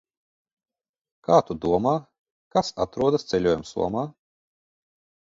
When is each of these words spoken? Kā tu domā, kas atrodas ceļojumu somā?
Kā 1.27 1.37
tu 1.51 1.59
domā, 1.67 1.95
kas 2.57 2.75
atrodas 2.89 3.31
ceļojumu 3.31 3.71
somā? 3.77 4.11